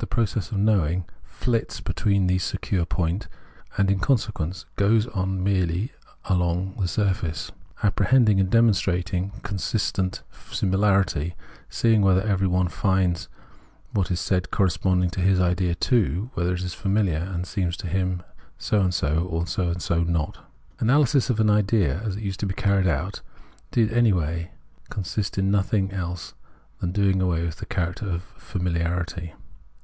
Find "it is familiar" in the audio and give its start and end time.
16.54-17.18